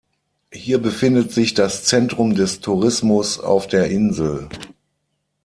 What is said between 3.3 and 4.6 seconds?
auf der Insel.